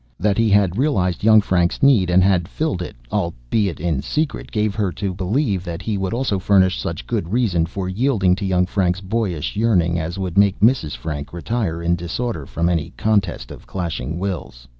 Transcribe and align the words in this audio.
That 0.19 0.39
he 0.39 0.49
had 0.49 0.79
realized 0.79 1.23
young 1.23 1.41
Frank's 1.41 1.83
need 1.83 2.09
and 2.09 2.23
had 2.23 2.47
filled 2.47 2.81
it, 2.81 2.95
albeit 3.11 3.79
in 3.79 4.01
secret, 4.01 4.51
gave 4.51 4.73
her 4.73 4.91
to 4.93 5.13
believe 5.13 5.63
that 5.63 5.83
he 5.83 5.95
would 5.95 6.11
also 6.11 6.39
furnish 6.39 6.81
such 6.81 7.05
good 7.05 7.31
reason 7.31 7.67
for 7.67 7.87
yielding 7.87 8.33
to 8.37 8.43
young 8.47 8.65
Frank's 8.65 8.99
boyish 8.99 9.55
yearning 9.55 9.99
as 9.99 10.17
would 10.17 10.39
make 10.39 10.59
Mrs. 10.59 10.97
Frank 10.97 11.31
retire 11.33 11.83
in 11.83 11.95
disorder 11.95 12.47
from 12.47 12.67
any 12.67 12.89
contest 12.97 13.51
of 13.51 13.67
clashing 13.67 14.17
wills. 14.17 14.67